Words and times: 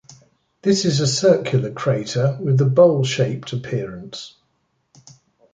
This 0.63 0.83
is 0.85 0.99
a 0.99 1.05
circular 1.05 1.71
crater 1.71 2.35
with 2.41 2.59
a 2.59 2.65
bowl-shaped 2.65 3.53
appearance. 3.53 4.35